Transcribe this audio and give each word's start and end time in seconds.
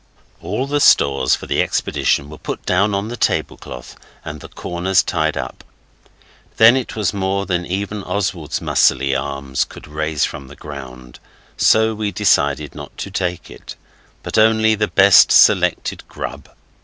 All 0.41 0.65
the 0.65 0.79
stores 0.79 1.35
for 1.35 1.45
the 1.45 1.61
expedition 1.61 2.27
were 2.31 2.39
put 2.39 2.65
down 2.65 2.95
on 2.95 3.09
the 3.09 3.15
tablecloth 3.15 3.95
and 4.25 4.39
the 4.41 4.47
corners 4.49 5.03
tied 5.03 5.37
up. 5.37 5.63
Then 6.57 6.75
it 6.75 6.95
was 6.95 7.13
more 7.13 7.45
than 7.45 7.67
even 7.67 8.01
Oswald's 8.03 8.61
muscley 8.61 9.15
arms 9.15 9.63
could 9.63 9.87
raise 9.87 10.25
from 10.25 10.47
the 10.47 10.55
ground, 10.55 11.19
so 11.55 11.93
we 11.93 12.11
decided 12.11 12.73
not 12.73 12.97
to 12.97 13.11
take 13.11 13.51
it, 13.51 13.75
but 14.23 14.39
only 14.39 14.73
the 14.73 14.87
best 14.87 15.31
selected 15.31 16.03
grub. 16.07 16.49